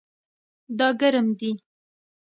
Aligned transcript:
دا 0.77 0.87
ګرم 0.99 1.27
دی 1.39 1.51